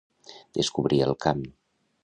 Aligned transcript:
Descobrir 0.59 1.01
el 1.09 1.15
camp. 1.27 1.47